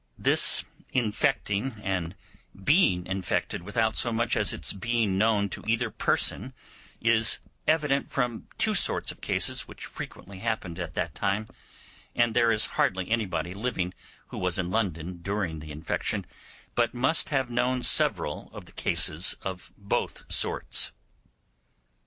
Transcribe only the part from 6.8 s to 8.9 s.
is evident from two